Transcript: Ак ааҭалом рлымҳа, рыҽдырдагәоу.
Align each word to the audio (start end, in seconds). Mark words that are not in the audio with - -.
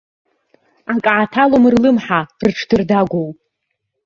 Ак 0.93 1.05
ааҭалом 1.13 1.63
рлымҳа, 1.73 2.19
рыҽдырдагәоу. 2.43 3.29